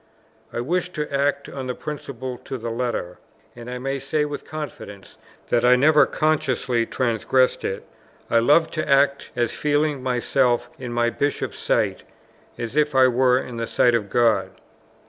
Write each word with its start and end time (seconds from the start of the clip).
I 0.51 0.61
wished 0.61 0.95
to 0.95 1.13
act 1.13 1.47
on 1.47 1.67
this 1.67 1.77
principle 1.77 2.39
to 2.45 2.57
the 2.57 2.71
letter, 2.71 3.19
and 3.55 3.69
I 3.69 3.77
may 3.77 3.99
say 3.99 4.25
with 4.25 4.45
confidence 4.45 5.19
that 5.49 5.63
I 5.63 5.75
never 5.75 6.07
consciously 6.07 6.87
transgressed 6.87 7.63
it. 7.63 7.85
I 8.27 8.39
loved 8.39 8.73
to 8.73 8.89
act 8.89 9.29
as 9.35 9.51
feeling 9.53 10.01
myself 10.01 10.71
in 10.79 10.91
my 10.91 11.11
Bishop's 11.11 11.59
sight, 11.59 12.01
as 12.57 12.75
if 12.75 12.95
it 12.95 13.09
were 13.13 13.51
the 13.51 13.67
sight 13.67 13.93
of 13.93 14.09
God. 14.09 14.49